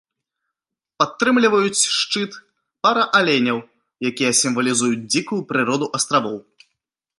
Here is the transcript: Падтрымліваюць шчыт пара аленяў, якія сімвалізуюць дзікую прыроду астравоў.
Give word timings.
Падтрымліваюць 1.01 1.89
шчыт 1.97 2.31
пара 2.87 3.03
аленяў, 3.21 3.59
якія 4.13 4.31
сімвалізуюць 4.41 5.01
дзікую 5.11 5.41
прыроду 5.53 5.85
астравоў. 5.99 6.37